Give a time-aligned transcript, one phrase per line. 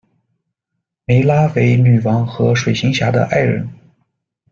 [1.05, 3.69] 湄拉为女王和水行侠的爱人。